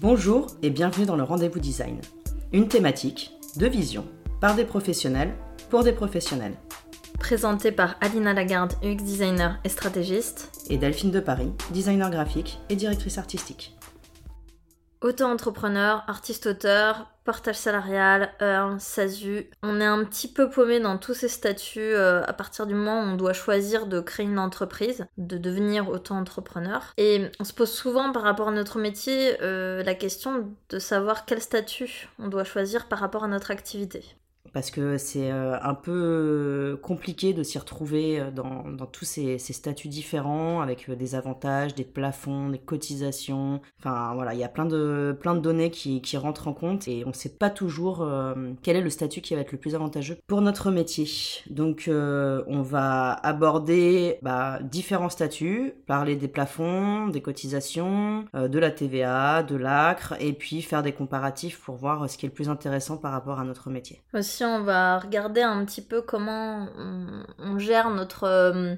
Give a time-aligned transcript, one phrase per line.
[0.00, 2.00] Bonjour et bienvenue dans le Rendez-vous Design.
[2.54, 4.06] Une thématique, de vision,
[4.40, 5.34] par des professionnels,
[5.68, 6.54] pour des professionnels.
[7.18, 10.66] Présenté par Alina Lagarde, UX designer et stratégiste.
[10.70, 13.76] Et Delphine de Paris, designer graphique et directrice artistique.
[15.02, 19.48] Auto-entrepreneur, artiste-auteur, portage salarial, Earn, SASU.
[19.62, 23.00] On est un petit peu paumé dans tous ces statuts euh, à partir du moment
[23.00, 26.92] où on doit choisir de créer une entreprise, de devenir auto-entrepreneur.
[26.98, 31.24] Et on se pose souvent par rapport à notre métier euh, la question de savoir
[31.24, 34.04] quel statut on doit choisir par rapport à notre activité
[34.52, 39.38] parce que c'est euh, un peu euh, compliqué de s'y retrouver euh, dans, tous ces,
[39.38, 43.60] statuts différents, avec des avantages, des plafonds, des cotisations.
[43.78, 46.88] Enfin voilà, il y a plein de, plein de données qui, qui rentrent en compte
[46.88, 48.08] et on ne sait pas toujours
[48.62, 51.08] quel est le statut qui va être le plus avantageux pour notre métier.
[51.48, 59.42] Donc on va aborder bah, différents statuts, parler des plafonds, des cotisations, de la TVA,
[59.42, 62.96] de l'ACRE, et puis faire des comparatifs pour voir ce qui est le plus intéressant
[62.96, 64.00] par rapport à notre métier
[64.44, 66.68] on va regarder un petit peu comment
[67.38, 68.74] on, gère notre euh,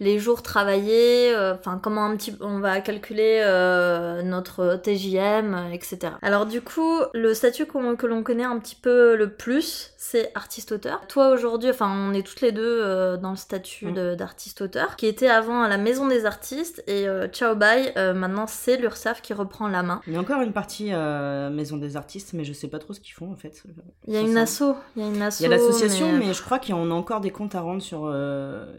[0.00, 6.12] les jours travaillés, euh, enfin comment un petit, on va calculer euh, notre TJM, etc.
[6.22, 11.08] Alors du coup, le statut que l'on connaît un petit peu le plus, c'est artiste-auteur.
[11.08, 14.14] Toi aujourd'hui, enfin on est toutes les deux euh, dans le statut mm.
[14.14, 19.20] d'artiste-auteur, qui était avant à la Maison des Artistes et ciao bye, maintenant c'est l'URSAF
[19.20, 20.00] qui reprend la main.
[20.06, 23.00] Il y a encore une partie Maison des Artistes, mais je sais pas trop ce
[23.00, 23.64] qu'ils font en fait.
[24.06, 25.40] Il y a une asso, il y a une asso.
[25.40, 26.32] Il y a l'association, mais...
[26.32, 28.14] je crois qu'il y a encore des comptes à rendre sur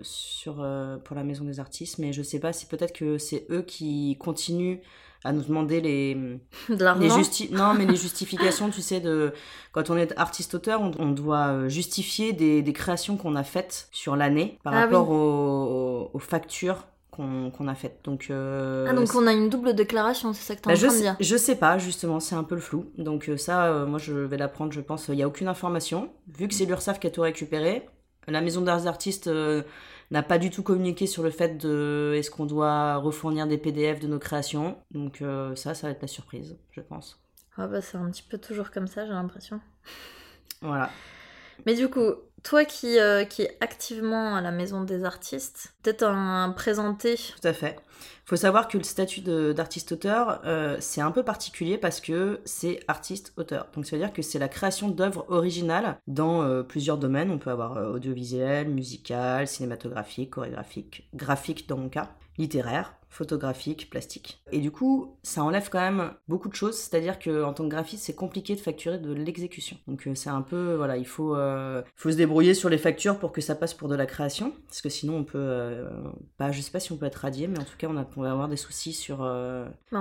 [0.02, 0.66] sur
[1.04, 4.18] pour la Maison des Artistes, mais je sais pas si peut-être que c'est eux qui
[4.20, 4.80] continuent
[5.24, 6.18] à nous demander les,
[6.70, 9.34] les justi non mais les justifications tu sais de
[9.72, 13.90] quand on est artiste auteur on, doit euh, justifier des, des créations qu'on a faites
[13.92, 18.00] sur l'année par ah rapport aux, aux, factures qu'on a faites.
[18.06, 20.78] Donc, euh, ah, donc on a une double déclaration, c'est ça que tu bah, en
[20.78, 22.86] train de dire Je sais pas, justement, c'est un peu le flou.
[22.98, 25.10] Donc euh, ça, moi je vais l'apprendre, je pense.
[25.10, 26.14] Il n'y a aucune information.
[26.38, 27.90] Vu que c'est l'URSAF qui a tout récupéré,
[28.30, 29.30] la maison des artistes
[30.12, 34.00] n'a pas du tout communiqué sur le fait de est-ce qu'on doit refournir des PDF
[34.00, 34.78] de nos créations.
[34.92, 37.22] Donc euh, ça, ça va être la surprise, je pense.
[37.58, 39.60] Ah bah c'est un petit peu toujours comme ça, j'ai l'impression.
[40.62, 40.90] Voilà.
[41.66, 42.14] Mais du coup,
[42.44, 47.16] toi qui, euh, qui es activement à la maison des artistes, peut-être un présenté.
[47.16, 47.78] Tout à fait.
[48.26, 52.80] Il faut savoir que le statut d'artiste-auteur, euh, c'est un peu particulier parce que c'est
[52.88, 53.68] artiste-auteur.
[53.74, 57.32] Donc ça veut dire que c'est la création d'œuvres originales dans euh, plusieurs domaines.
[57.32, 64.42] On peut avoir audiovisuel, musical, cinématographique, chorégraphique, graphique dans mon cas, littéraire photographique, plastique.
[64.52, 67.70] Et du coup, ça enlève quand même beaucoup de choses, c'est-à-dire que en tant que
[67.70, 69.78] graphiste, c'est compliqué de facturer de l'exécution.
[69.88, 73.18] Donc euh, c'est un peu, voilà, il faut, euh, faut se débrouiller sur les factures
[73.18, 75.90] pour que ça passe pour de la création, parce que sinon on peut, euh,
[76.38, 78.06] pas, je sais pas si on peut être radié, mais en tout cas on, a,
[78.16, 79.18] on va avoir des soucis sur,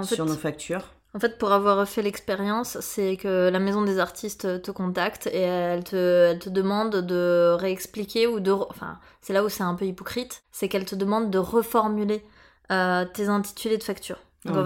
[0.02, 0.92] sur nos factures.
[1.14, 5.40] En fait, pour avoir fait l'expérience, c'est que la maison des artistes te contacte et
[5.40, 8.52] elle te, elle te demande de réexpliquer ou de...
[8.52, 12.22] Enfin, c'est là où c'est un peu hypocrite, c'est qu'elle te demande de reformuler
[12.70, 14.18] euh, tes intitulés de facture.
[14.44, 14.64] Donc en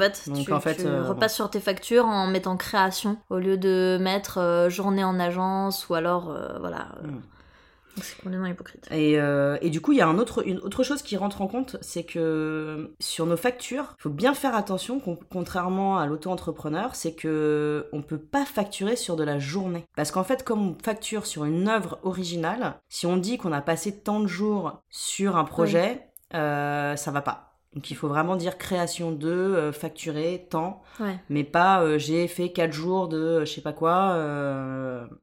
[0.60, 4.68] fait, tu, euh, repasses sur tes factures en mettant création au lieu de mettre euh,
[4.68, 6.88] journée en agence ou alors voilà.
[7.02, 7.20] Mm.
[8.00, 8.88] C'est complètement hypocrite.
[8.90, 9.18] Et,
[9.60, 11.76] et, du coup, il y a un autre, une autre chose qui rentre en compte,
[11.82, 14.98] c'est que sur nos factures, il faut bien faire attention,
[15.30, 19.84] contrairement à l'auto-entrepreneur, c'est que on peut pas facturer sur de la journée.
[19.94, 23.60] Parce qu'en fait, comme on facture sur une œuvre originale, si on dit qu'on a
[23.60, 27.51] passé tant de jours sur un projet, ça va pas.
[27.74, 30.82] Donc il faut vraiment dire création de, euh, facturer, temps,
[31.30, 34.12] mais pas euh, j'ai fait 4 jours de euh, je sais pas quoi.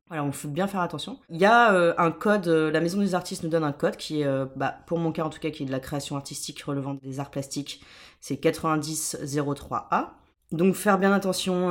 [0.07, 1.19] Voilà, on faut bien faire attention.
[1.29, 4.27] Il y a un code, la Maison des Artistes nous donne un code qui est,
[4.55, 7.19] bah, pour mon cas en tout cas, qui est de la création artistique relevant des
[7.19, 7.83] arts plastiques,
[8.19, 10.07] c'est 9003A.
[10.51, 11.69] Donc faire bien attention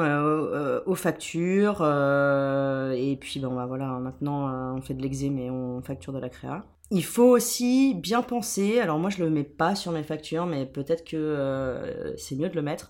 [0.87, 6.13] aux factures et puis bon bah voilà maintenant on fait de l'exé mais on facture
[6.13, 6.65] de la créa.
[6.91, 10.65] Il faut aussi bien penser, alors moi je le mets pas sur mes factures, mais
[10.65, 12.89] peut-être que euh, c'est mieux de le mettre.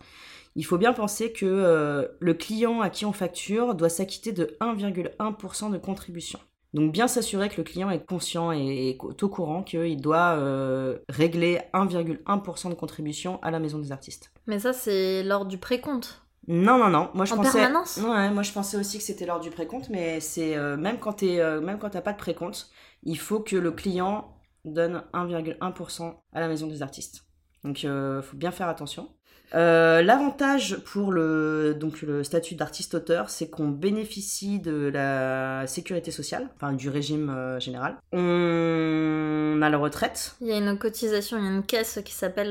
[0.54, 4.56] Il faut bien penser que euh, le client à qui on facture doit s'acquitter de
[4.60, 6.38] 1,1% de contribution.
[6.74, 10.98] Donc bien s'assurer que le client est conscient et est au courant qu'il doit euh,
[11.08, 14.30] régler 1,1% de contribution à la maison des artistes.
[14.46, 16.22] Mais ça c'est lors du précompte.
[16.46, 17.10] Non, non, non.
[17.12, 17.58] Moi, je en pensais...
[17.58, 17.98] permanence?
[17.98, 21.26] Ouais, moi je pensais aussi que c'était lors du précompte, mais c'est même quand tu
[21.26, 22.70] même quand t'as pas de précompte,
[23.02, 24.34] il faut que le client
[24.64, 27.24] donne 1,1% à la maison des artistes.
[27.64, 29.08] Donc il euh, faut bien faire attention.
[29.54, 36.50] Euh, L'avantage pour le, donc, le statut d'artiste-auteur, c'est qu'on bénéficie de la sécurité sociale,
[36.56, 37.96] enfin du régime euh, général.
[38.12, 40.36] On a la retraite.
[40.42, 42.50] Il y a une cotisation, il y a une caisse qui s'appelle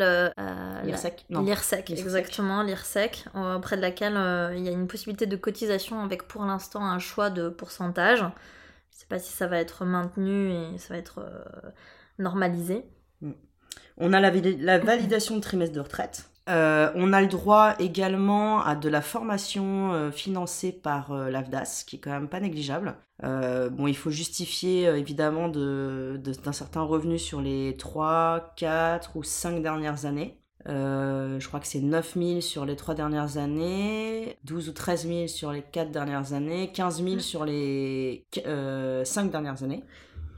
[0.85, 1.25] L'IRSEC.
[1.29, 4.19] L'IRSEC, exactement, l'IRSEC, auprès de laquelle
[4.57, 8.25] il y a une possibilité de cotisation avec pour l'instant un choix de pourcentage.
[9.09, 11.69] Sais pas si ça va être maintenu et ça va être euh,
[12.19, 12.83] normalisé.
[13.98, 16.30] On a la, vali- la validation de trimestre de retraite.
[16.50, 21.95] Euh, on a le droit également à de la formation euh, financée par l'AFDAS, qui
[21.95, 22.95] est quand même pas négligeable.
[23.24, 29.24] Bon, il faut justifier évidemment de- de- d'un certain revenu sur les 3, 4 ou
[29.24, 30.38] 5 dernières années.
[30.68, 35.08] Euh, je crois que c'est 9 000 sur les 3 dernières années, 12 ou 13
[35.08, 39.84] 000 sur les 4 dernières années, 15 000 sur les 5 dernières années.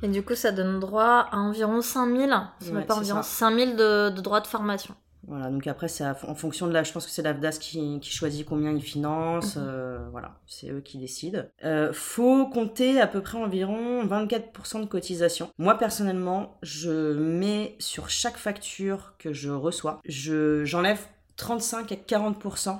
[0.01, 2.29] Et du coup, ça donne droit à environ 5000,
[2.59, 3.29] c'est Ouais, même pas environ ça.
[3.49, 4.95] 5000 de, de droits de formation.
[5.27, 6.83] Voilà, donc après, c'est en fonction de la.
[6.83, 9.57] Je pense que c'est l'AFDAS qui, qui choisit combien il finance.
[9.57, 9.65] Mhm.
[9.67, 11.43] euh, voilà, c'est eux qui décident.
[11.63, 15.51] Euh, faut compter à peu près environ 24% de cotisation.
[15.57, 20.99] Moi, personnellement, je mets sur chaque facture que je reçois, je, j'enlève
[21.35, 22.79] 35 à 40%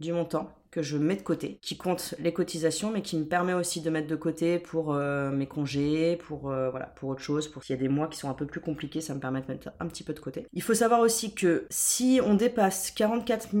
[0.00, 3.52] du montant que je mets de côté, qui compte les cotisations, mais qui me permet
[3.52, 7.46] aussi de mettre de côté pour euh, mes congés, pour euh, voilà, pour autre chose,
[7.46, 9.42] pour s'il y a des mois qui sont un peu plus compliqués, ça me permet
[9.42, 10.46] de mettre un petit peu de côté.
[10.54, 13.54] Il faut savoir aussi que si on dépasse 44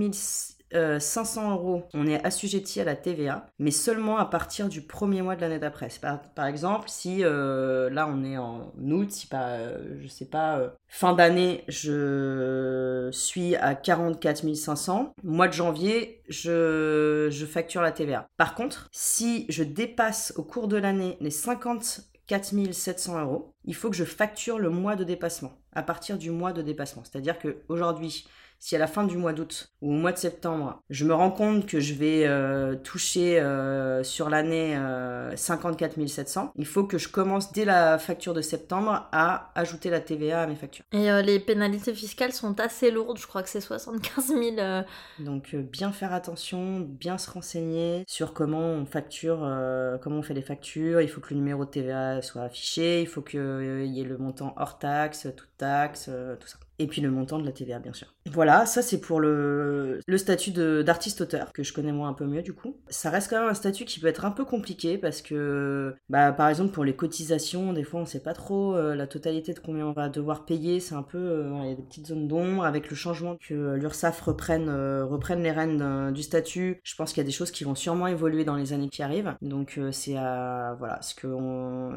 [0.74, 5.22] euh, 500 euros, on est assujetti à la TVA, mais seulement à partir du premier
[5.22, 5.88] mois de l'année d'après.
[6.00, 10.26] Par, par exemple, si euh, là on est en août, si pas, euh, je sais
[10.26, 17.82] pas, euh, fin d'année, je suis à 44 500, mois de janvier, je, je facture
[17.82, 18.26] la TVA.
[18.36, 23.90] Par contre, si je dépasse au cours de l'année les 54 700 euros, il faut
[23.90, 27.02] que je facture le mois de dépassement, à partir du mois de dépassement.
[27.04, 28.26] C'est-à-dire que aujourd'hui,
[28.62, 31.32] si à la fin du mois d'août ou au mois de septembre, je me rends
[31.32, 36.96] compte que je vais euh, toucher euh, sur l'année euh, 54 700, il faut que
[36.96, 40.84] je commence dès la facture de septembre à ajouter la TVA à mes factures.
[40.92, 44.40] Et euh, les pénalités fiscales sont assez lourdes, je crois que c'est 75 000.
[44.60, 44.82] euh,
[45.18, 50.22] Donc euh, bien faire attention, bien se renseigner sur comment on facture, euh, comment on
[50.22, 51.00] fait les factures.
[51.00, 53.40] Il faut que le numéro de TVA soit affiché, il faut qu'il
[53.86, 56.58] y ait le montant hors taxe, toute taxe, euh, tout ça.
[56.82, 58.08] Et puis le montant de la TVA, bien sûr.
[58.32, 62.52] Voilà, ça c'est pour le, statut d'artiste-auteur, que je connais moi un peu mieux du
[62.52, 62.76] coup.
[62.88, 66.32] Ça reste quand même un statut qui peut être un peu compliqué parce que, bah,
[66.32, 69.60] par exemple, pour les cotisations, des fois on sait pas trop euh, la totalité de
[69.60, 70.80] combien on va devoir payer.
[70.80, 73.76] C'est un peu, euh, il y a des petites zones d'ombre avec le changement que
[73.76, 75.06] l'URSSAF reprenne, euh,
[75.36, 76.80] les rênes du statut.
[76.82, 79.04] Je pense qu'il y a des choses qui vont sûrement évoluer dans les années qui
[79.04, 79.36] arrivent.
[79.40, 81.28] Donc c'est à, voilà, ce, que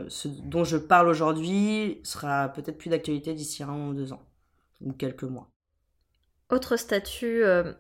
[0.10, 4.22] ce dont je parle aujourd'hui sera peut-être plus d'actualité d'ici un ou deux ans
[4.82, 5.50] ou quelques mois.
[6.50, 7.74] Autre statut euh,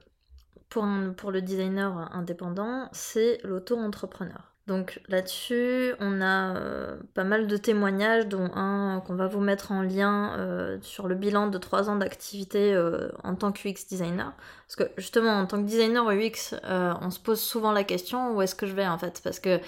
[0.69, 4.53] pour, le designer indépendant, c'est l'auto-entrepreneur.
[4.65, 9.71] Donc là-dessus, on a euh, pas mal de témoignages, dont un qu'on va vous mettre
[9.71, 12.75] en lien euh, sur le bilan de 3 ans d'activité
[13.24, 14.33] en tant que UX designer.
[14.65, 18.42] Parce que justement, en tant que designer UX, on se pose souvent la question où
[18.42, 19.21] est-ce que je vais en fait?
[19.24, 19.59] Parce que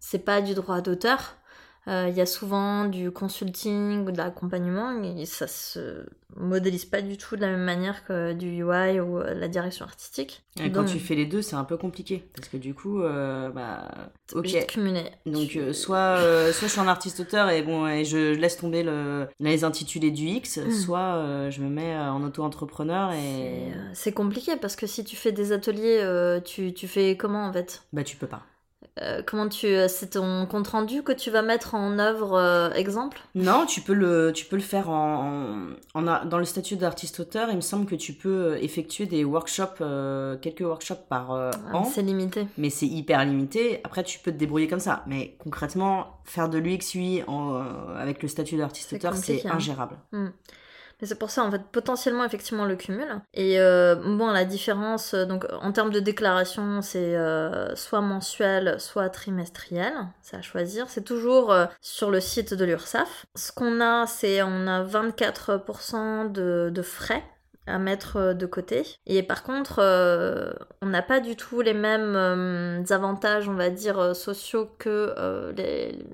[0.00, 1.37] c'est pas du droit d'auteur.
[1.88, 6.04] Euh, Il y a souvent du consulting ou de l'accompagnement, et ça se
[6.36, 9.84] modélise pas du tout de la même manière que du UI ou euh, la direction
[9.86, 10.42] artistique.
[10.62, 13.48] Et quand tu fais les deux, c'est un peu compliqué parce que du coup, euh,
[13.50, 13.88] bah,
[14.34, 14.66] ok.
[14.66, 15.04] cumuler.
[15.24, 18.34] Donc Tu- euh, soit euh, soit je suis un artiste auteur et bon et je
[18.34, 20.70] laisse tomber le les intitulés du X, Mm.
[20.70, 25.32] soit je me mets en auto-entrepreneur C'est et c'est compliqué parce que si tu fais
[25.32, 27.82] des ateliers, tu, tu fais comment en fait?
[27.92, 28.42] Bah tu peux pas.
[29.02, 29.66] Euh, Comment tu.
[29.66, 33.18] euh, C'est ton compte rendu que tu vas mettre en œuvre euh, exemple?
[33.34, 36.76] Non, tu peux le tu peux le faire en, en, en a- dans le statut
[36.76, 37.48] d'artiste auteur.
[37.50, 41.84] Il me semble que tu peux effectuer des workshops euh, quelques workshops par Ah, an.
[41.84, 42.46] C'est limité.
[42.56, 43.80] mais c'est hyper limité.
[43.84, 45.02] Après, tu peux te débrouiller comme ça.
[45.06, 47.22] Mais concrètement, faire de l'UX UI
[47.96, 49.52] avec le statut d'artiste auteur, c'est hein.
[49.54, 49.96] ingérable.
[51.00, 53.20] Mais c'est pour ça, en fait, potentiellement, effectivement, le cumul.
[53.32, 58.80] Et euh, bon, la différence, euh, donc en termes de déclaration, c'est euh, soit mensuel,
[58.80, 59.92] soit trimestriel.
[60.22, 60.90] C'est à choisir.
[60.90, 63.26] C'est toujours euh, sur le site de l'URSSAF.
[63.36, 67.22] Ce qu'on a, c'est on a 24% de, de frais
[67.68, 68.82] à mettre euh, de côté.
[69.06, 70.50] Et par contre, euh,
[70.82, 75.14] on n'a pas du tout les mêmes euh, avantages, on va dire, sociaux que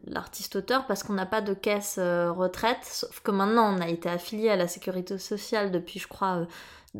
[0.06, 2.82] l'artiste-auteur parce qu'on n'a pas de caisse retraite.
[2.82, 6.46] Sauf que maintenant, on a été affilié à la sécurité sociale depuis, je crois,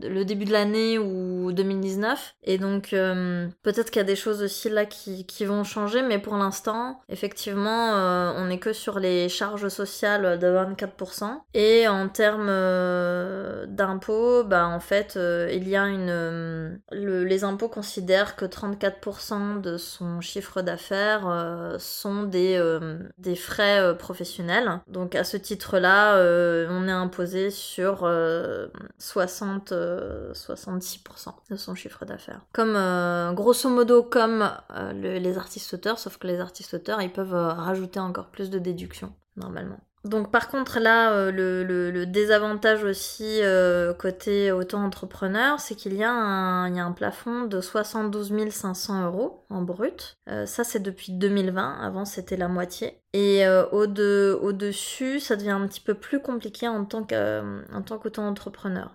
[0.03, 2.37] le début de l'année ou 2019.
[2.45, 6.03] Et donc, euh, peut-être qu'il y a des choses aussi là qui, qui vont changer,
[6.03, 11.41] mais pour l'instant, effectivement, euh, on n'est que sur les charges sociales de 24%.
[11.55, 16.81] Et en termes euh, d'impôts, bah, en fait, il y a une.
[16.93, 22.61] les impôts considèrent que 34% de son chiffre d'affaires sont des,
[23.19, 24.81] des frais professionnels.
[24.89, 26.17] Donc, à ce titre-là,
[26.71, 28.09] on est imposé sur
[28.99, 29.73] 60
[30.33, 32.41] 66% de son chiffre d'affaires.
[32.53, 37.49] Comme euh, grosso modo comme euh, les artistes-auteurs, sauf que les artistes-auteurs, ils peuvent euh,
[37.49, 39.79] rajouter encore plus de déductions, normalement.
[40.05, 43.41] Donc par contre là, le, désavantage aussi
[43.99, 50.19] côté auto-entrepreneur, c'est qu'il y, a un plafond de 72 500 euros en brut.
[50.27, 53.01] ça c'est depuis 2020, avant c'était la moitié.
[53.15, 58.91] Et au-dessus, ça devient un petit peu plus compliqué en tant qu'auto-entrepreneur.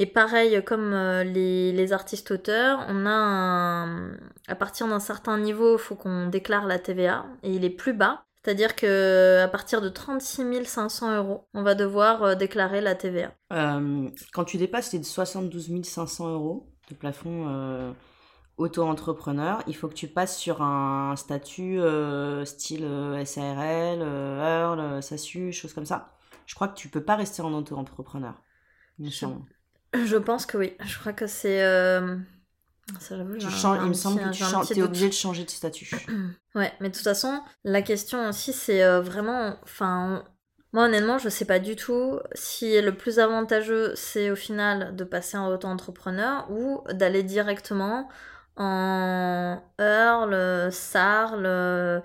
[0.00, 4.12] Et pareil, comme euh, les, artistes-auteurs, on a un...
[4.46, 7.92] à partir d'un certain niveau, il faut qu'on déclare la TVA et il est plus
[7.92, 8.24] bas.
[8.44, 13.32] C'est-à-dire que à partir de 36 500 euros, on va devoir euh, déclarer la TVA.
[13.52, 17.94] Euh, quand tu dépasses les 72 500 euros de plafond
[18.56, 21.80] auto-entrepreneur, il faut que tu passes sur un statut
[22.44, 22.88] style
[23.26, 26.14] SARL, Earl, SASU, choses comme ça.
[26.46, 28.42] Je crois que tu peux pas rester en auto-entrepreneur.
[28.98, 29.26] Je
[30.18, 30.76] pense que oui.
[30.84, 31.62] Je crois que c'est.
[31.62, 32.16] Euh...
[33.00, 35.90] Ça, il me semble que tu es obligé de changer de statut.
[36.54, 39.56] ouais, mais de toute façon, la question aussi, c'est euh, vraiment.
[39.62, 40.24] Enfin,
[40.72, 45.04] moi, honnêtement, je sais pas du tout si le plus avantageux, c'est au final de
[45.04, 48.08] passer en auto-entrepreneur ou d'aller directement
[48.56, 52.02] en Earl, Sarl.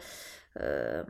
[0.62, 1.04] Euh,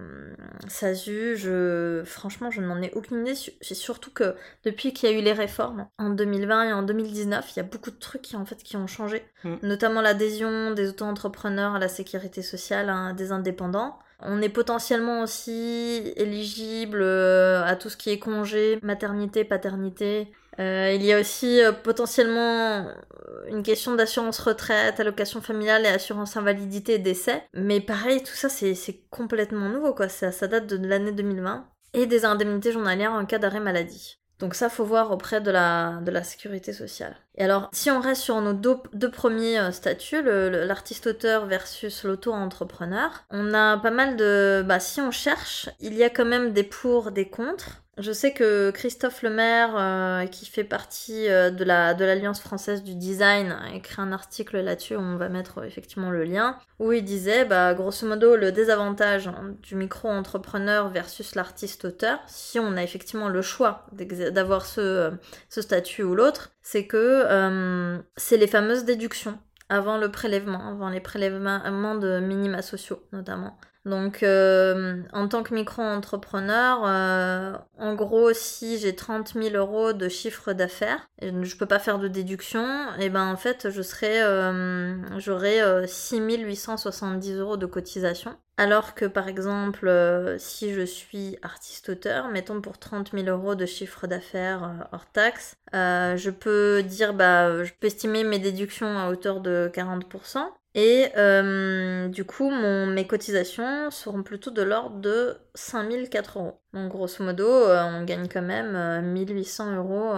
[0.68, 2.04] SASU, je...
[2.06, 3.36] franchement, je n'en ai aucune idée.
[3.62, 7.52] C'est surtout que depuis qu'il y a eu les réformes en 2020 et en 2019,
[7.52, 9.26] il y a beaucoup de trucs qui, en fait, qui ont changé.
[9.44, 9.56] Mm.
[9.64, 14.00] Notamment l'adhésion des auto-entrepreneurs à la sécurité sociale, hein, des indépendants.
[14.26, 20.92] On est potentiellement aussi éligible euh, à tout ce qui est congé, maternité, paternité, euh,
[20.94, 22.88] il y a aussi euh, potentiellement
[23.48, 27.44] une question d'assurance retraite, allocation familiale et assurance invalidité et décès.
[27.54, 28.76] Mais pareil, tout ça, c'est
[29.10, 30.10] complètement nouveau, quoi.
[30.10, 31.68] Ça, date de l'année 2020.
[31.94, 34.20] Et des indemnités journalières en cas d'arrêt maladie.
[34.40, 37.16] Donc ça, faut voir auprès de la sécurité sociale.
[37.36, 43.54] Et alors, si on reste sur nos deux, premiers euh, statuts, l'artiste-auteur versus l'auto-entrepreneur, on
[43.54, 44.64] a pas mal de...
[44.66, 47.84] Bah, si on cherche, il y a quand même des pour, des contre.
[48.00, 52.82] Je sais que Christophe Lemaire, euh, qui fait partie euh, de la de l'Alliance française
[52.82, 57.04] du design, a écrit un article là-dessus, on va mettre effectivement le lien, où il
[57.04, 59.30] disait, bah, grosso modo, le désavantage
[59.62, 65.12] du micro-entrepreneur versus l'artiste-auteur, si on a effectivement le choix d'avoir ce,
[65.50, 69.38] ce statut ou l'autre, c'est que c'est les fameuses déductions
[69.70, 73.58] avant le prélèvement, avant les prélèvements de minima sociaux notamment.
[73.86, 80.08] Donc, euh, en tant que micro-entrepreneur, euh, en gros, si j'ai 30 000 euros de
[80.08, 82.66] chiffre d'affaires, je peux pas faire de déduction,
[83.00, 88.38] et ben en fait, je euh, j'aurais 6 870 euros de cotisation.
[88.58, 89.92] Alors que par exemple,
[90.38, 96.30] si je suis artiste-auteur, mettons pour 30 000 euros de chiffre d'affaires hors taxe, je
[96.30, 100.46] peux dire, bah, je peux estimer mes déductions à hauteur de 40%.
[100.76, 106.62] Et euh, du coup, mon, mes cotisations seront plutôt de l'ordre de 5004 euros.
[106.74, 110.14] Donc grosso modo, euh, on gagne quand même 1800 euh, euros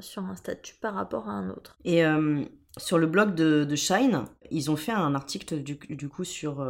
[0.00, 1.76] sur un statut par rapport à un autre.
[1.84, 2.02] Et
[2.76, 6.64] sur le blog de, Shine, ils ont fait un article du, du coup sur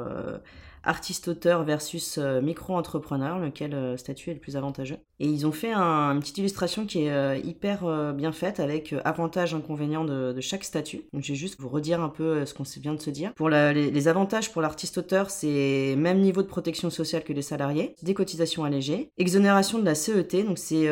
[0.83, 4.99] artiste-auteur versus euh, micro-entrepreneur, lequel euh, statut est le plus avantageux?
[5.21, 9.55] Et ils ont fait une petite illustration qui est euh, hyper bien faite avec avantages,
[9.55, 11.03] inconvénients de, chaque statut.
[11.13, 13.33] Donc je vais juste vous redire un peu ce qu'on vient de se dire.
[13.35, 18.15] Pour les, avantages pour l'artiste-auteur, c'est même niveau de protection sociale que les salariés, des
[18.15, 20.89] cotisations allégées, exonération de la CET, donc c'est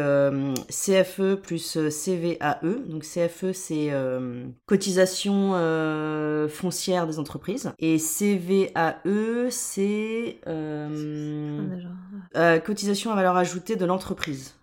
[0.68, 2.60] CFE plus CVAE.
[2.86, 3.90] Donc CFE c'est
[4.66, 5.52] cotisation
[6.48, 11.58] foncière des entreprises et CVAE c'est euh,
[12.36, 14.17] euh, cotisation à valeur ajoutée de l'entreprise,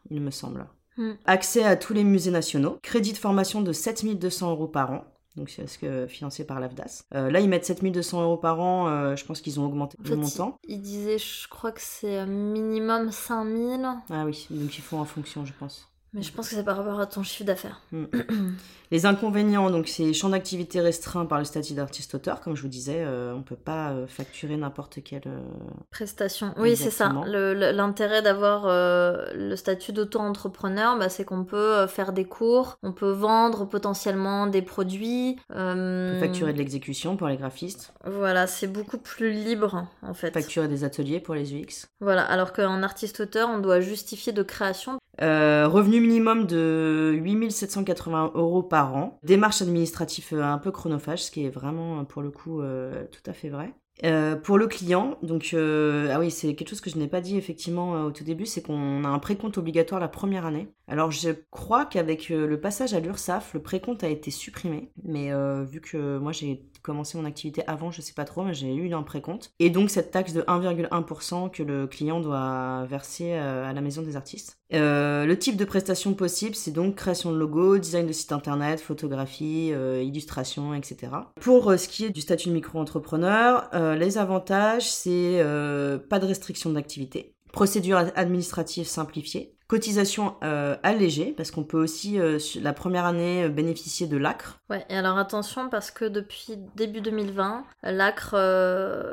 [0.09, 0.65] il me semble.
[0.97, 1.13] Hmm.
[1.25, 5.03] Accès à tous les musées nationaux, crédit de formation de 7200 euros par an.
[5.35, 7.03] Donc c'est ce que financé par l'AFDAS.
[7.13, 10.57] Euh, là ils mettent 7200 euros par an, je pense qu'ils ont augmenté le montant.
[10.65, 13.85] Ils disaient, je crois que c'est minimum 5000.
[14.09, 15.89] Ah oui, donc il faut en fonction je pense.
[16.15, 17.81] Mais je pense que c'est par rapport à ton chiffre d'affaires.
[17.91, 18.05] Mm.
[18.91, 23.03] Les inconvénients, donc c'est champ d'activité restreint par le statut d'artiste-auteur, comme je vous disais,
[23.03, 25.41] euh, on peut pas euh, facturer n'importe quelle euh,
[25.89, 26.53] prestation.
[26.57, 27.11] Oui, c'est ça.
[27.25, 33.65] L'intérêt d'avoir le statut d'auto-entrepreneur, bah, c'est qu'on peut faire des cours, on peut vendre
[33.65, 35.37] potentiellement des produits.
[35.49, 40.31] on peut facturer de l'exécution pour les graphistes, Voilà, c'est beaucoup plus libre en fait.
[40.31, 41.87] facturer des ateliers pour les UX.
[41.99, 44.99] Voilà, alors qu'en artiste-auteur, on doit justifier de création.
[45.21, 49.17] Euh, revenu minimum de 8780 euros par an.
[49.23, 53.05] Démarche administrative euh, un peu chronophage, ce qui est vraiment euh, pour le coup euh,
[53.11, 53.73] tout à fait vrai.
[54.03, 57.21] Euh, pour le client, donc euh, ah oui c'est quelque chose que je n'ai pas
[57.21, 60.67] dit effectivement euh, au tout début, c'est qu'on a un précompte obligatoire la première année.
[60.87, 65.31] Alors je crois qu'avec le passage à l'URSSAF, le précompte a été supprimé, mais
[65.65, 68.93] vu que moi j'ai commencé mon activité avant, je sais pas trop, mais j'ai eu
[68.93, 69.51] un précompte.
[69.57, 74.15] Et donc cette taxe de 1,1% que le client doit verser à la maison des
[74.15, 74.59] artistes.
[74.69, 79.73] Le type de prestation possible, c'est donc création de logo, design de site internet, photographie,
[80.03, 81.13] illustration, etc.
[81.41, 86.25] Pour ce qui est du statut de micro-entrepreneur, euh, les avantages, c'est euh, pas de
[86.25, 92.19] restriction d'activité, procédure ad- administrative simplifiée, cotisation euh, allégée, parce qu'on peut aussi,
[92.61, 94.59] la première année, bénéficier de l'ACRE.
[94.69, 98.35] Ouais, et alors attention parce que depuis début 2020, l'ACRE,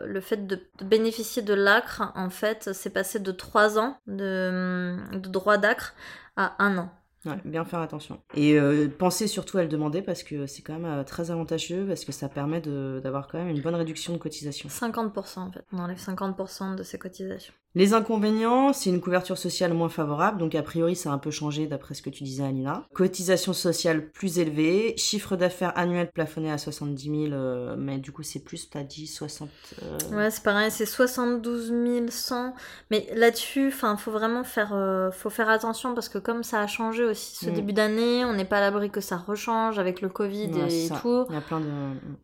[0.06, 4.96] le fait de, de bénéficier de l'ACRE, en fait, c'est passé de 3 ans de,
[5.12, 5.94] de droit d'ACRE
[6.36, 6.90] à 1 an.
[7.24, 8.20] Ouais, bien faire attention.
[8.34, 11.86] Et euh, pensez surtout à le demander parce que c'est quand même euh, très avantageux,
[11.86, 14.68] parce que ça permet de- d'avoir quand même une bonne réduction de cotisation.
[14.68, 17.54] 50% en fait, on enlève 50% de ses cotisations.
[17.74, 21.30] Les inconvénients, c'est une couverture sociale moins favorable, donc a priori ça a un peu
[21.30, 22.84] changé d'après ce que tu disais Alina.
[22.92, 28.22] Cotisation sociale plus élevée, chiffre d'affaires annuel plafonné à 70 000, euh, mais du coup
[28.22, 29.48] c'est plus, t'as dit 60...
[29.82, 31.72] euh, Ouais, c'est pareil, c'est 72
[32.10, 32.54] 100.
[32.90, 36.66] Mais là-dessus, enfin, faut vraiment faire, euh, faut faire attention parce que comme ça a
[36.66, 37.54] changé aussi ce Mm.
[37.54, 40.88] début d'année, on n'est pas à l'abri que ça rechange avec le Covid ouais, et
[41.00, 41.26] tout.
[41.30, 41.66] Il y a plein de...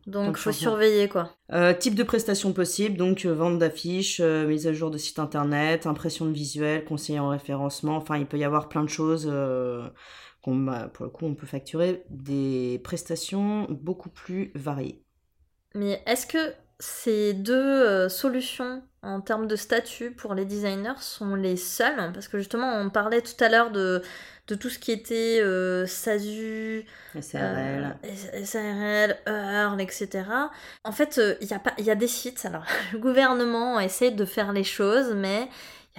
[0.05, 1.31] Donc, plein de faut surveiller quoi.
[1.51, 5.17] Euh, type de prestations possibles, donc euh, vente d'affiches, euh, mise à jour de site
[5.17, 9.27] internet, impression de visuel, conseiller en référencement, enfin il peut y avoir plein de choses
[9.31, 9.87] euh,
[10.43, 15.03] qu'on, bah, pour le coup on peut facturer des prestations beaucoup plus variées.
[15.73, 21.35] Mais est-ce que ces deux euh, solutions en termes de statut pour les designers sont
[21.35, 24.01] les seules Parce que justement, on parlait tout à l'heure de,
[24.47, 26.85] de tout ce qui était euh, SASU,
[27.19, 27.95] SRL.
[28.03, 30.49] euh, SARL, Earl, etc.
[30.83, 32.45] En fait, euh, il y, a pas- y a des sites.
[32.45, 32.63] Alors,
[32.93, 35.47] le gouvernement essaie de faire les choses, mais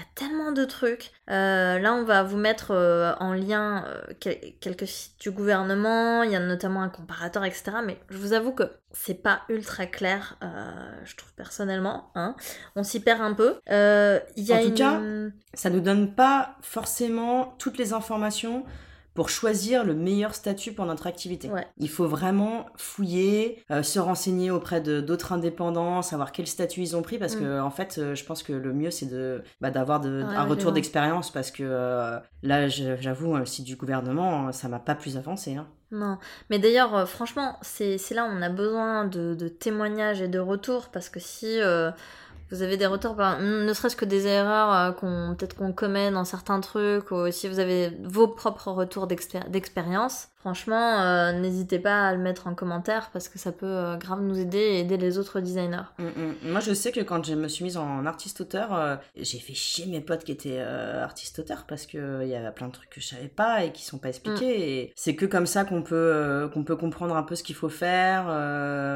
[0.01, 1.11] il y a tellement de trucs.
[1.31, 6.23] Euh, là, on va vous mettre euh, en lien euh, quel- quelques sites du gouvernement.
[6.23, 7.73] Il y a notamment un comparateur, etc.
[7.85, 10.37] Mais je vous avoue que c'est pas ultra clair,
[11.05, 12.11] je trouve personnellement.
[12.15, 12.35] Hein.
[12.77, 13.61] On s'y perd un peu.
[13.69, 14.75] Il y a En tout une...
[14.75, 15.01] cas,
[15.55, 18.65] Ça nous donne pas forcément toutes les informations
[19.21, 21.51] pour choisir le meilleur statut pour notre activité.
[21.51, 21.67] Ouais.
[21.77, 26.97] Il faut vraiment fouiller, euh, se renseigner auprès de d'autres indépendants, savoir quel statut ils
[26.97, 27.41] ont pris, parce Mm.
[27.41, 30.35] que en fait, euh, je pense que le mieux c'est de bah, d'avoir de- Ouais,
[30.35, 34.95] un retour d'expérience, parce que euh, là, j'avoue, le site du gouvernement, ça m'a pas
[34.95, 35.55] plus avancé.
[35.55, 35.67] Hein.
[35.91, 36.17] Non,
[36.49, 40.89] mais d'ailleurs, franchement, c'est là où on a besoin de, de témoignages et de retours,
[40.89, 41.59] parce que si
[42.51, 46.11] vous avez des retours, par- ne serait-ce que des erreurs euh, qu'on peut-être qu'on commet
[46.11, 51.79] dans certains trucs, ou si vous avez vos propres retours d'expér- d'expérience, franchement, euh, n'hésitez
[51.79, 54.81] pas à le mettre en commentaire, parce que ça peut euh, grave nous aider et
[54.81, 55.83] aider les autres designers.
[55.99, 56.51] Mm, mm.
[56.51, 59.87] Moi, je sais que quand je me suis mise en artiste-auteur, euh, j'ai fait chier
[59.87, 63.29] mes potes qui étaient artistes-auteurs parce qu'il y avait plein de trucs que je savais
[63.29, 64.81] pas et qui sont pas expliqués.
[64.81, 67.69] Et c'est que comme ça qu'on peut, qu'on peut comprendre un peu ce qu'il faut
[67.69, 68.25] faire,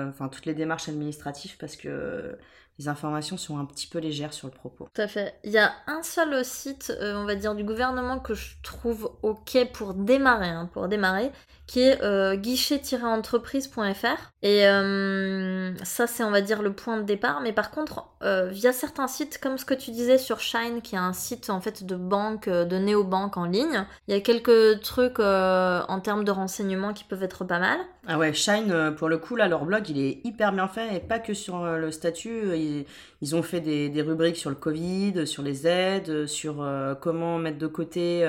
[0.08, 2.36] enfin, toutes les démarches administratives parce que
[2.78, 4.88] les informations sont un petit peu légères sur le propos.
[4.92, 5.38] Tout à fait.
[5.44, 9.12] Il y a un seul site, euh, on va dire, du gouvernement que je trouve
[9.22, 11.30] ok pour démarrer, hein, pour démarrer,
[11.66, 14.32] qui est euh, guichet-entreprise.fr.
[14.42, 17.40] Et euh, ça, c'est, on va dire, le point de départ.
[17.40, 20.94] Mais par contre, euh, via certains sites, comme ce que tu disais sur Shine, qui
[20.94, 24.82] est un site en fait de banque, de néobanque en ligne, il y a quelques
[24.82, 27.78] trucs en termes de renseignements qui peuvent être pas mal.
[28.06, 31.00] Ah ouais, Shine, pour le coup, là, leur blog, il est hyper bien fait et
[31.00, 32.84] pas que sur le statut.
[33.22, 36.66] Ils, ont fait des, rubriques sur le Covid, sur les aides, sur
[37.00, 38.28] comment mettre de côté,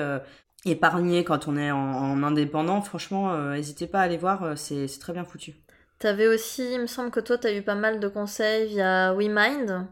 [0.66, 2.82] épargner quand on est en, en indépendant.
[2.82, 5.54] Franchement, euh, n'hésitez pas à aller voir, euh, c'est très bien foutu.
[5.98, 9.86] T'avais aussi, il me semble que toi, t'as eu pas mal de conseils via WeMind.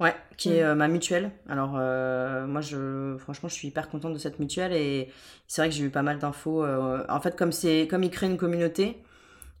[0.00, 0.66] Ouais, qui est Mm.
[0.66, 1.30] euh, ma mutuelle.
[1.48, 5.12] Alors, euh, moi, je, franchement, je suis hyper contente de cette mutuelle et
[5.46, 6.64] c'est vrai que j'ai eu pas mal d'infos.
[6.64, 7.52] euh, en fait, comme
[7.88, 9.04] comme ils créent une communauté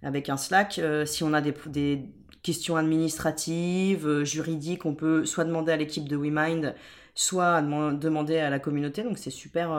[0.02, 2.04] avec un Slack, si on a des, des
[2.44, 6.76] questions administratives, juridiques, on peut soit demander à l'équipe de WeMind,
[7.16, 9.02] soit demander à la communauté.
[9.02, 9.70] Donc c'est super,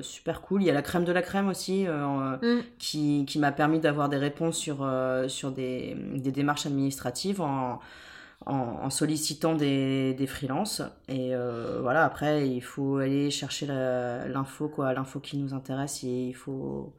[0.00, 0.62] super cool.
[0.62, 2.60] Il y a la crème de la crème aussi mm.
[2.78, 4.88] qui, qui m'a permis d'avoir des réponses sur,
[5.26, 7.80] sur des, des, démarches administratives en,
[8.46, 10.82] en, sollicitant des, des freelances.
[11.08, 16.04] Et euh, voilà, après, il faut aller chercher l'info, quoi, l'info qui nous intéresse.
[16.04, 16.94] Et il faut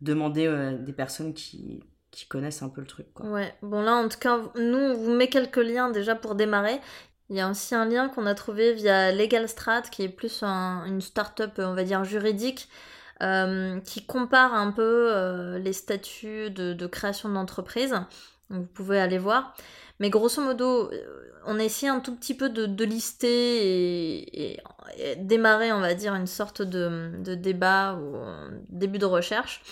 [0.00, 3.12] demander euh, des personnes qui, qui connaissent un peu le truc.
[3.12, 3.26] Quoi.
[3.26, 6.80] Ouais, bon là, en tout cas, nous, on vous met quelques liens déjà pour démarrer.
[7.28, 11.00] Il y a aussi un lien qu'on a trouvé via LegalStrat, qui est plus une
[11.00, 12.68] start-up, on va dire, juridique,
[13.22, 17.94] euh, qui compare un peu les statuts de, de création d'entreprise.
[18.50, 19.54] Vous pouvez aller voir.
[19.98, 24.60] Mais grosso modo, euh, on a essayé un tout petit peu de, lister et,
[25.18, 28.16] démarrer, on va dire, une sorte de, débat ou
[28.68, 29.62] début de recherche.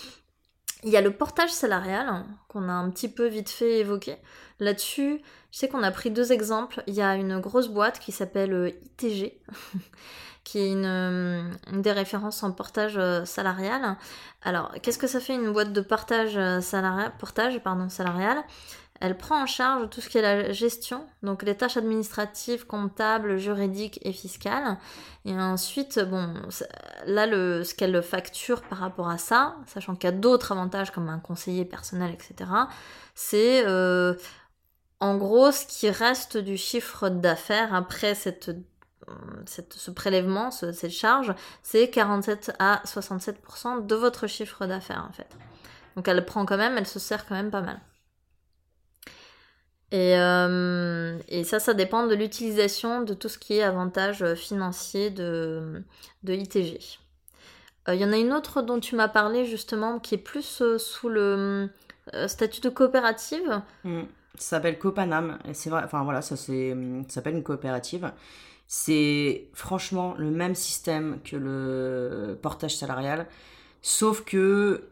[0.85, 4.17] Il y a le portage salarial hein, qu'on a un petit peu vite fait évoquer.
[4.61, 5.21] Là-dessus,
[5.51, 6.83] je sais qu'on a pris deux exemples.
[6.87, 9.41] Il y a une grosse boîte qui s'appelle euh, ITG,
[10.45, 13.97] qui est une, des références en portage euh, salarial.
[14.43, 18.45] Alors, qu'est-ce que ça fait une boîte de portage salarial, portage, pardon, salarial?
[19.01, 23.39] Elle prend en charge tout ce qui est la gestion, donc les tâches administratives, comptables,
[23.39, 24.79] juridiques et fiscales.
[25.25, 26.33] Et ensuite, bon,
[27.07, 30.91] là, le, ce qu'elle facture par rapport à ça, sachant qu'il y a d'autres avantages
[30.91, 32.51] comme un conseiller personnel, etc.,
[33.15, 34.15] c'est euh,
[35.01, 38.51] en gros ce qui reste du chiffre d'affaires après cette,
[39.47, 45.29] ce prélèvement, cette charge, c'est 47 à 67% de votre chiffre d'affaires en fait.
[45.97, 47.81] Donc elle prend quand même, elle se sert quand même pas mal.
[49.91, 55.11] Et, euh, et, ça, ça dépend de l'utilisation de tout ce qui est avantage financier
[55.11, 55.83] de,
[56.23, 56.79] de ITG.
[57.89, 60.63] Euh, il y en a une autre dont tu m'as parlé justement, qui est plus
[60.63, 61.69] euh, sous le
[62.27, 63.63] statut de coopérative.
[63.85, 64.03] Mm.
[64.37, 65.39] Ça s'appelle Copanam.
[65.53, 66.53] C'est enfin voilà, ça, ça
[67.09, 68.11] s'appelle une coopérative.
[68.67, 73.27] C'est franchement le même système que le portage salarial,
[73.81, 74.89] sauf que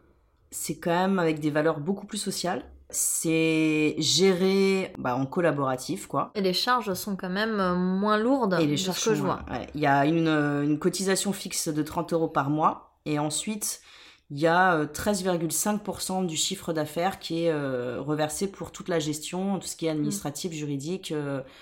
[0.51, 6.31] c'est quand même avec des valeurs beaucoup plus sociales c'est géré bah, en collaboratif, quoi.
[6.35, 9.43] Et les charges sont quand même euh, moins lourdes et les charges que je vois.
[9.73, 13.81] Il y a une, euh, une, cotisation fixe de 30 euros par mois et ensuite
[14.29, 19.59] il y a 13,5% euh, du chiffre d'affaires qui est reversé pour toute la gestion,
[19.59, 20.55] tout ce qui est administratif, mm.
[20.55, 21.13] juridique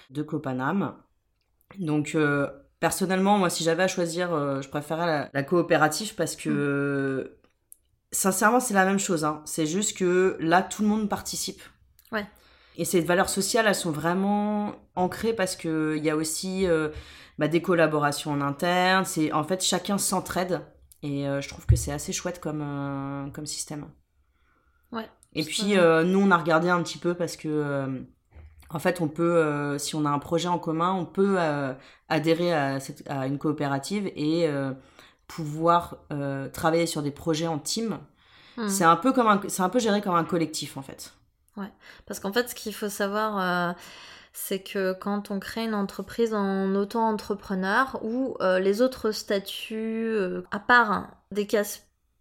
[0.09, 0.95] de Copanam.
[1.79, 2.15] Donc
[2.79, 4.29] personnellement, moi si j'avais à choisir,
[4.61, 7.40] je préférerais la, coopérative parce que mm.
[8.11, 9.23] Sincèrement, c'est la même chose.
[9.23, 9.41] Hein.
[9.45, 11.61] C'est juste que là, tout le monde participe.
[12.11, 12.25] Ouais.
[12.77, 16.89] Et ces valeurs sociales, elles sont vraiment ancrées parce qu'il y a aussi euh,
[17.37, 19.05] bah, des collaborations en interne.
[19.05, 20.61] C'est en fait chacun s'entraide
[21.03, 23.87] et euh, je trouve que c'est assez chouette comme euh, comme système.
[24.91, 25.09] Ouais.
[25.33, 28.03] Et puis nous, on a regardé un petit peu parce que
[28.69, 31.37] en fait, on peut, si on a un projet en commun, on peut
[32.09, 34.49] adhérer à, à, une coopérative et
[35.35, 37.99] pouvoir euh, travailler sur des projets en team.
[38.57, 38.67] Hmm.
[38.67, 41.13] C'est un peu comme c'est un peu géré comme un collectif en fait.
[41.55, 41.71] Ouais,
[42.05, 43.73] parce qu'en fait, ce qu'il faut savoir, euh,
[44.33, 50.17] c'est que quand on crée une entreprise en auto-entrepreneur ou euh, les autres statuts,
[50.51, 51.63] à part des cas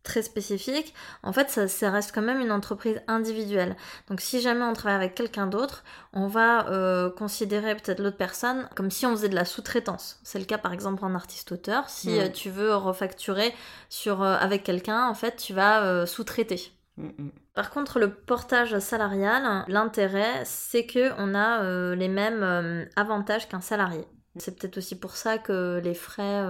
[0.02, 3.76] très spécifique, en fait, ça, reste quand même une entreprise individuelle.
[4.08, 8.68] Donc, si jamais on travaille avec quelqu'un d'autre, on va euh, considérer peut-être l'autre personne
[8.74, 10.18] comme si on faisait de la sous-traitance.
[10.22, 11.88] C'est le cas, par exemple, en artiste-auteur.
[11.88, 13.54] Si euh, tu veux refacturer
[13.88, 16.72] sur, euh, avec quelqu'un, en fait, tu vas sous-traiter.
[16.96, 17.30] Mm, mm.
[17.54, 24.06] Par contre, le portage salarial, l'intérêt, c'est que on a les mêmes avantages qu'un salarié.
[24.36, 26.42] C'est peut-être aussi pour ça que les frais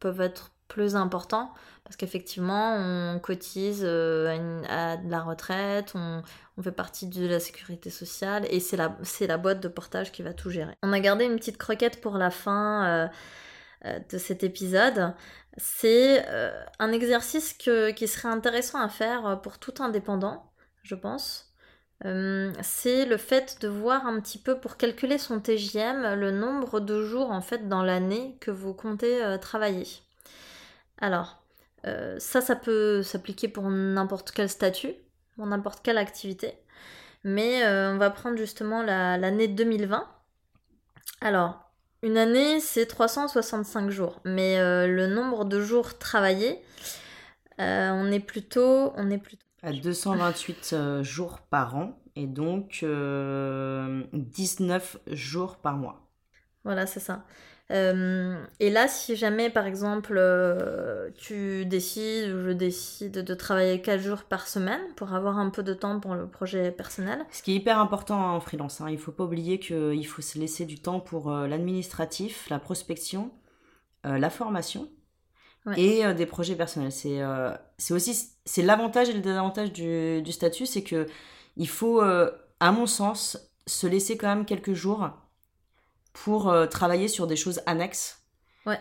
[0.00, 1.52] peuvent être plus importants
[1.84, 6.22] parce qu'effectivement, on cotise euh, à, la retraite, on,
[6.62, 10.32] fait partie de la sécurité sociale et c'est la, la boîte de portage qui va
[10.32, 10.74] tout gérer.
[10.82, 13.08] On a gardé une petite croquette pour la fin euh,
[13.84, 15.12] euh, de cet épisode.
[15.58, 16.24] C'est
[16.80, 20.50] un exercice qui serait intéressant à faire pour tout indépendant,
[20.82, 21.54] je pense.
[22.02, 27.04] c'est le fait de voir un petit peu pour calculer son TJM le nombre de
[27.04, 29.86] jours en fait dans l'année que vous comptez travailler.
[30.98, 31.43] Alors,
[31.86, 34.94] euh, ça, ça peut s'appliquer pour n'importe quel statut,
[35.36, 36.54] pour n'importe quelle activité.
[37.24, 40.06] Mais euh, on va prendre justement l'année 2020.
[41.20, 41.70] Alors,
[42.02, 44.20] une année, c'est 365 jours.
[44.24, 46.62] Mais euh, le nombre de jours travaillés,
[47.58, 48.92] on est plutôt...
[48.96, 49.44] On est plutôt...
[49.62, 52.84] À 228 jours par an et donc
[54.12, 56.06] 19 jours par mois.
[56.64, 57.24] Voilà, c'est ça.
[57.70, 63.80] Euh, et là, si jamais, par exemple, euh, tu décides ou je décide de travailler
[63.80, 67.24] 4 jours par semaine pour avoir un peu de temps pour le projet personnel.
[67.30, 68.90] Ce qui est hyper important en freelance, hein.
[68.90, 73.30] il faut pas oublier qu'il faut se laisser du temps pour euh, l'administratif, la prospection,
[74.06, 74.90] la formation
[75.78, 76.92] et des projets personnels.
[76.92, 77.22] C'est
[77.78, 81.06] c'est aussi c'est l'avantage et le désavantage du, du statut, c'est que
[81.56, 85.08] il faut, à mon sens, se laisser quand même quelques jours
[86.14, 88.22] pour euh, travailler sur des choses annexes,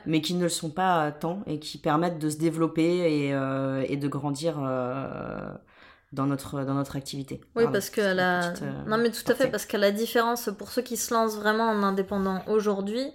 [0.06, 3.84] mais qui ne le sont pas tant et qui permettent de se développer et, euh,
[3.90, 5.52] et de grandir euh,
[6.14, 7.42] dans notre dans notre activité.
[7.58, 8.54] Oui, parce que la...
[8.88, 11.70] non mais tout à fait parce que la différence pour ceux qui se lancent vraiment
[11.70, 13.06] en indépendant aujourd'hui,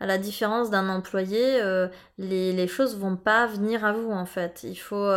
[0.00, 1.60] à la différence d'un employé,
[2.16, 4.62] les, les choses vont pas venir à vous en fait.
[4.62, 5.10] Il faut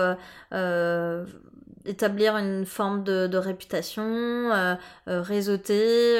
[1.85, 4.51] établir une forme de, de réputation,
[5.05, 6.19] réseauter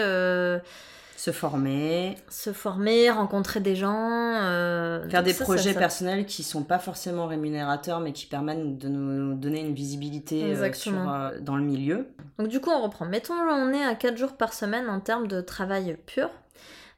[1.20, 2.16] se former.
[2.30, 4.10] Se former, rencontrer des gens.
[4.42, 9.34] Euh, faire des projets personnels qui sont pas forcément rémunérateurs, mais qui permettent de nous
[9.34, 12.08] donner une visibilité euh, euh, dans le milieu.
[12.38, 13.06] Donc du coup, on reprend.
[13.06, 16.30] Mettons, on est à 4 jours par semaine en termes de travail pur.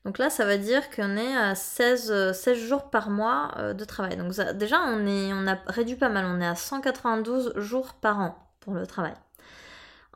[0.05, 4.17] Donc là, ça veut dire qu'on est à 16, 16 jours par mois de travail.
[4.17, 6.25] Donc déjà, on, est, on a réduit pas mal.
[6.25, 9.13] On est à 192 jours par an pour le travail.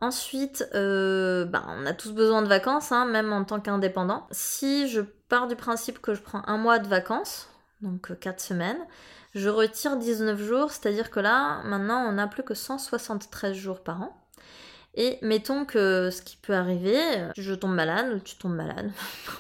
[0.02, 4.28] Ensuite, euh, bah, on a tous besoin de vacances, hein, même en tant qu'indépendant.
[4.32, 7.50] Si je pars du principe que je prends un mois de vacances,
[7.82, 8.80] donc 4 euh, semaines,
[9.36, 14.02] je retire 19 jours, c'est-à-dire que là, maintenant, on n'a plus que 173 jours par
[14.02, 14.22] an.
[14.96, 17.00] Et mettons que ce qui peut arriver,
[17.38, 18.92] je tombe malade ou tu tombes malade.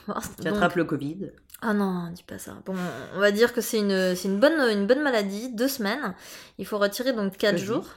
[0.41, 1.31] tu attrapes le Covid.
[1.61, 2.57] Ah non, dis pas ça.
[2.65, 2.75] Bon,
[3.15, 6.13] on va dire que c'est une, une, bonne, une bonne maladie, deux semaines.
[6.57, 7.87] Il faut retirer donc 4 jours.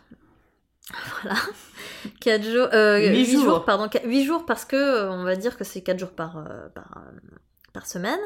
[1.23, 1.39] Voilà.
[2.21, 3.65] 4 jours, euh, 8, jours.
[3.65, 6.69] pardon, 8 jours parce que euh, on va dire que c'est 4 jours par, euh,
[6.75, 7.19] par, euh,
[7.73, 8.21] par, semaine.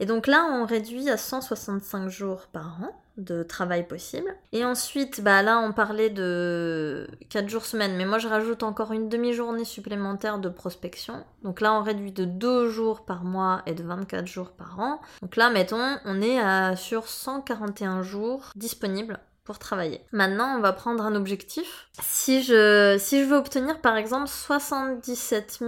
[0.00, 4.32] Et donc là, on réduit à 165 jours par an de travail possible.
[4.52, 8.92] Et ensuite, bah là, on parlait de 4 jours semaine, mais moi je rajoute encore
[8.92, 11.24] une demi-journée supplémentaire de prospection.
[11.42, 15.00] Donc là, on réduit de 2 jours par mois et de 24 jours par an.
[15.20, 19.18] Donc là, mettons, on est à, sur 141 jours disponibles
[19.56, 20.04] travailler.
[20.12, 21.88] Maintenant, on va prendre un objectif.
[22.02, 25.60] Si je, si je veux obtenir par exemple 77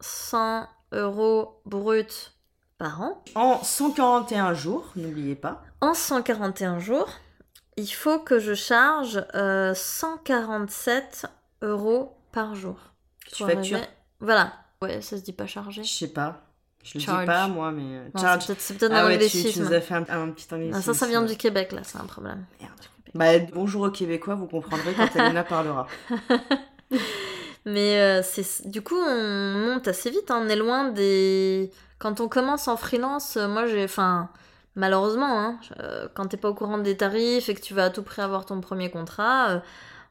[0.00, 2.32] 100 euros bruts
[2.78, 3.22] par an.
[3.34, 5.62] En 141 jours, n'oubliez pas.
[5.80, 7.08] En 141 jours,
[7.76, 11.26] il faut que je charge 147
[11.62, 12.76] euh, euros par jour.
[13.32, 13.78] Tu factures
[14.20, 14.52] Voilà.
[14.82, 15.84] Ouais, ça se dit pas chargé.
[15.84, 16.42] Je sais pas.
[16.82, 18.10] Je le dis pas moi, mais.
[18.58, 20.82] C'est peut-être ah ouais, tu, tu, nous as fait un, petit anglicisme.
[20.82, 22.44] ça, ça vient du Québec là, c'est un problème.
[22.60, 22.72] Merde.
[23.12, 25.86] Bah, bonjour aux Québécois, vous comprendrez quand Elena parlera.
[27.66, 30.30] Mais euh, c'est du coup, on monte assez vite.
[30.30, 30.42] Hein.
[30.44, 31.70] On est loin des.
[31.98, 33.84] Quand on commence en freelance, euh, moi j'ai.
[33.84, 34.28] Enfin,
[34.74, 37.90] malheureusement, hein, euh, quand t'es pas au courant des tarifs et que tu vas à
[37.90, 39.62] tout prix avoir ton premier contrat,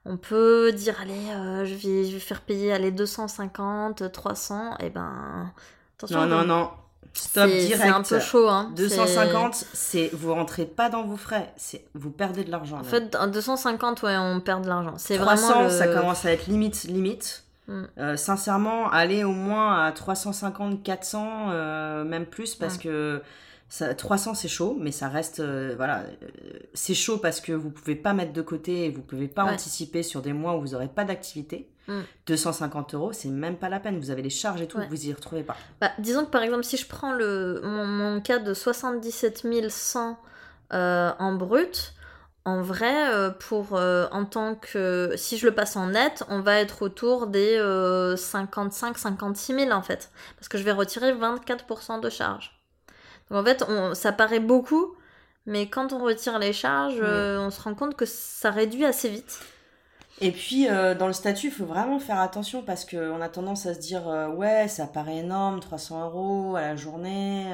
[0.05, 4.77] on peut dire allez, je, vais, je vais faire payer allez, 250, 300.
[4.79, 5.51] Et ben.
[5.97, 6.25] Attention.
[6.25, 6.71] Non, non, non.
[7.13, 7.81] Stop direct.
[7.81, 8.47] C'est un peu chaud.
[8.49, 8.71] Hein.
[8.75, 12.79] 250, c'est vous rentrez pas dans vos frais, c'est vous perdez de l'argent.
[12.79, 14.93] En fait, 250, ouais, on perd de l'argent.
[14.97, 17.43] C'est vraiment ça commence à être limite, limite.
[17.67, 17.83] Mm.
[17.97, 23.21] Euh, sincèrement, aller au moins à 350, 400, euh, même plus, parce que
[23.73, 26.03] ça, 300 c'est chaud, mais ça reste, euh, voilà,
[26.75, 30.03] c'est chaud parce que vous pouvez pas mettre de côté et vous pouvez pas anticiper
[30.03, 31.71] sur des mois où vous aurez pas d'activité.
[32.27, 32.95] 250 mm.
[32.95, 33.97] euros, c'est même pas la peine.
[33.97, 35.57] Vous avez les charges et tout, vous y retrouvez pas.
[35.81, 40.19] Bah, disons que par exemple, si je prends le, mon, cas de 77 100
[40.73, 41.95] euh, en brut,
[42.45, 45.15] en vrai, euh, pour euh, en tant que.
[45.17, 50.11] Si je le passe en net, on va être autour des 55-56 000 en fait.
[50.35, 52.52] Parce que je vais retirer 24% de charges.
[53.33, 53.65] Donc en fait,
[53.95, 54.93] ça paraît beaucoup,
[55.47, 59.41] mais quand on retire les charges, on se rend compte que ça réduit assez vite.
[60.21, 63.65] Et puis, euh, dans le statut, il faut vraiment faire attention parce qu'on a tendance
[63.65, 67.53] à se dire euh, ouais, ça paraît énorme, 300 euros à la journée.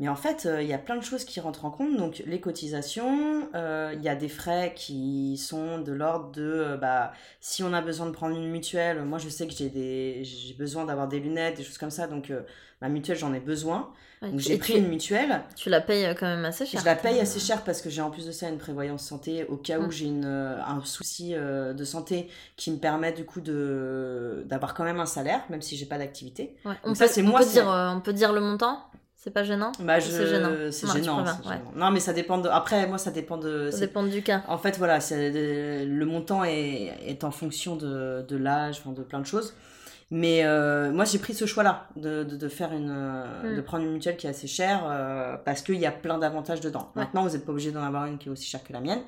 [0.00, 0.04] Euh.
[0.04, 1.96] mais en fait, il y a plein de choses qui rentrent en compte.
[1.96, 7.62] Donc, les cotisations, il y a des frais qui sont de l'ordre de bah, si
[7.62, 11.20] on a besoin de prendre une mutuelle, moi je sais que j'ai besoin d'avoir des
[11.20, 12.06] lunettes, des choses comme ça.
[12.06, 12.32] Donc,
[12.80, 13.92] ma mutuelle, j'en ai besoin.
[14.22, 15.42] Donc j'ai pris une mutuelle.
[15.56, 16.80] Tu la payes quand même assez cher.
[16.80, 19.46] Je la paye assez cher parce que j'ai en plus de ça une prévoyance santé
[19.48, 19.92] au cas où mm.
[19.92, 24.74] j'ai une, euh, un souci euh, de santé qui me permet du coup de d'avoir
[24.74, 26.54] quand même un salaire même si j'ai pas d'activité.
[26.84, 28.80] On, peut, c'est moi, dire, euh, on peut dire le montant?
[29.22, 30.48] C'est pas gênant bah, C'est gênant.
[30.70, 31.22] C'est gênant,
[31.76, 32.48] Non, mais ça dépend de.
[32.48, 33.70] Après, moi, ça dépend de.
[33.70, 34.42] Ça dépend du cas.
[34.48, 39.26] En fait, voilà, le montant est, est en fonction de, de l'âge, de plein de
[39.26, 39.52] choses.
[40.10, 43.56] Mais euh, moi, j'ai pris ce choix-là de, de, de faire une, euh, Mm.
[43.56, 46.60] de prendre une mutuelle qui est assez chère euh, parce qu'il y a plein d'avantages
[46.60, 46.90] dedans.
[46.96, 47.02] Ouais.
[47.02, 49.02] Maintenant, vous n'êtes pas obligé d'en avoir une qui est aussi chère que la mienne.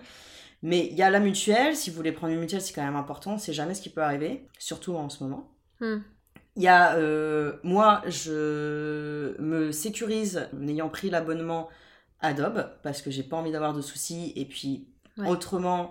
[0.62, 1.74] Mais il y a la mutuelle.
[1.74, 3.38] Si vous voulez prendre une mutuelle, c'est quand même important.
[3.38, 5.50] C'est jamais ce qui peut arriver, surtout en ce moment.
[5.80, 6.00] Hmm.
[6.56, 11.68] Il y a, euh, moi, je me sécurise en ayant pris l'abonnement
[12.20, 14.32] Adobe parce que j'ai pas envie d'avoir de soucis.
[14.36, 14.86] Et puis,
[15.18, 15.28] Ouais.
[15.28, 15.90] autrement,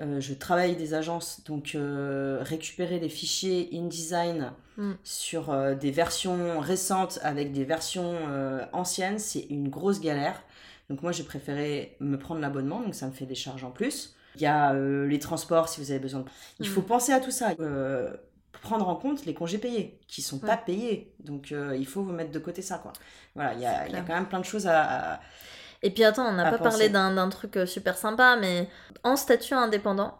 [0.00, 4.92] euh, je travaille des agences, donc euh, récupérer les fichiers InDesign Mm.
[5.04, 8.16] sur des versions récentes avec des versions
[8.72, 10.42] anciennes, c'est une grosse galère.
[10.88, 14.14] Donc moi, j'ai préféré me prendre l'abonnement, donc ça me fait des charges en plus.
[14.36, 16.26] Il y a les transports si vous avez besoin de...
[16.60, 16.72] Il Mm.
[16.72, 17.52] faut penser à tout ça.
[18.62, 21.12] Prendre en compte les congés payés, qui sont pas payés.
[21.18, 22.92] Donc euh, il faut vous mettre de côté ça, quoi.
[23.34, 25.14] Voilà, il y a, y quand même plein de choses à...
[25.14, 25.20] à-
[25.82, 26.70] Et puis attends, on n'a pas penser.
[26.70, 28.68] parlé d'un truc euh, super sympa, mais
[29.02, 30.16] en statut indépendant,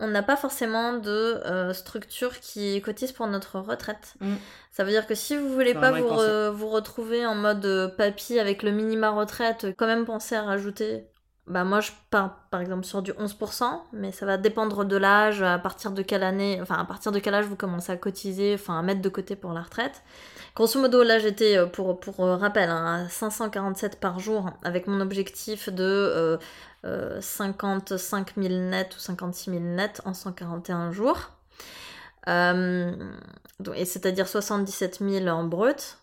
[0.00, 4.14] on n'a pas forcément de euh, structure qui cotise pour notre retraite.
[4.20, 4.34] Mm.
[4.70, 8.38] Ça veut dire que si vous voulez pas vous, re- vous retrouver en mode papy
[8.38, 11.08] avec le minima retraite, quand même penser à rajouter.
[11.48, 15.40] Bah moi je pars par exemple sur du 11%, mais ça va dépendre de l'âge,
[15.42, 18.54] à partir de quelle année, enfin à partir de quel âge vous commencez à cotiser,
[18.54, 20.02] enfin à mettre de côté pour la retraite.
[20.54, 24.86] Grosso modo, là j'étais, euh, pour, pour euh, rappel, hein, à 547 par jour, avec
[24.86, 26.36] mon objectif de euh,
[26.84, 31.30] euh, 55 000 net ou 56 000 net en 141 jours.
[32.28, 32.92] Euh,
[33.74, 35.98] et c'est-à-dire 77 000 en brut.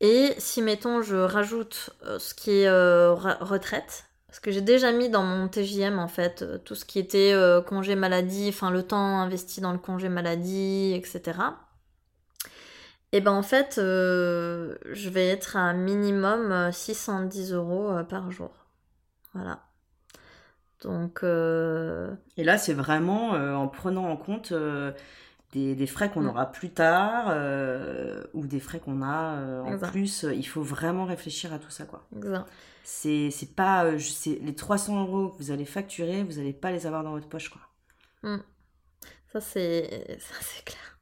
[0.00, 5.10] Et si, mettons, je rajoute ce qui est ra- retraite, parce que j'ai déjà mis
[5.10, 8.82] dans mon TJM, en fait, euh, tout ce qui était euh, congé maladie, enfin le
[8.82, 11.38] temps investi dans le congé maladie, etc.
[13.12, 18.52] Et ben en fait, euh, je vais être à minimum euh, 610 euros par jour.
[19.34, 19.60] Voilà.
[20.80, 24.54] Donc, Et là, c'est vraiment en prenant en compte
[25.52, 26.28] des, des frais qu'on Mm.
[26.28, 29.90] aura plus tard euh, ou des frais qu'on a euh, en Exact.
[29.90, 30.24] plus.
[30.34, 32.08] Il faut vraiment réfléchir à tout ça, quoi.
[32.84, 33.84] C'est c'est pas...
[33.86, 37.28] euh, les 300 euros que vous allez facturer, vous n'allez pas les avoir dans votre
[37.28, 37.60] poche, quoi.
[39.32, 40.98] Ça c'est ça c'est clair.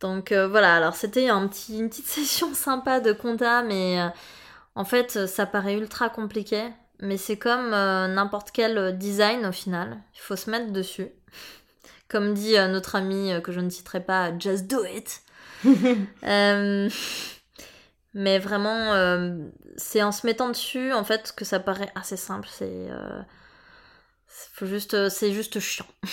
[0.00, 4.08] Donc euh, voilà, alors c'était un petit, une petite session sympa de compta, mais euh,
[4.74, 6.62] en fait ça paraît ultra compliqué.
[7.00, 11.08] Mais c'est comme euh, n'importe quel design au final, il faut se mettre dessus.
[12.08, 15.20] Comme dit euh, notre ami euh, que je ne citerai pas, just do it.
[16.24, 16.90] Euh,
[18.12, 18.92] mais vraiment,
[19.76, 22.48] c'est en se mettant dessus en fait que ça paraît assez simple.
[22.50, 22.88] C'est
[24.62, 25.86] juste, c'est juste chiant.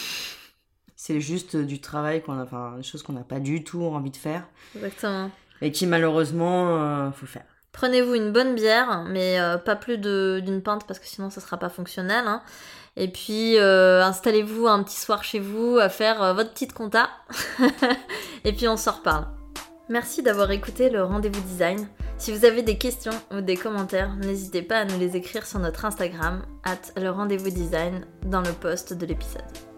[0.95, 4.11] C'est juste du travail qu'on a, enfin, des choses qu'on n'a pas du tout envie
[4.11, 5.31] de faire Exactement.
[5.59, 7.45] et qui malheureusement euh, faut faire.
[7.71, 11.57] Prenez-vous une bonne bière, mais euh, pas plus d'une pinte parce que sinon ça sera
[11.57, 12.27] pas fonctionnel.
[12.27, 12.43] hein.
[12.97, 17.09] Et puis euh, installez-vous un petit soir chez vous à faire euh, votre petite compta.
[18.43, 19.27] Et puis on s'en reparle.
[19.89, 21.87] Merci d'avoir écouté le rendez-vous design.
[22.17, 25.59] Si vous avez des questions ou des commentaires, n'hésitez pas à nous les écrire sur
[25.59, 29.70] notre Instagram, at le rendez-vous design, dans le post de l'épisode.